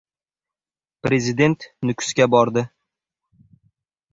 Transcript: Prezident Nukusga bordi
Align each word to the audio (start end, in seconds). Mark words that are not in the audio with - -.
Prezident 1.07 1.59
Nukusga 1.85 2.25
bordi 2.37 2.65